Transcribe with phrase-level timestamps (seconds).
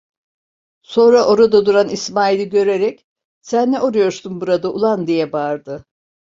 [0.81, 3.07] Sonra orada duran İsmail'i görerek:
[3.41, 5.85] "Sen ne arıyorsun burada ulan!" diye bağırdı.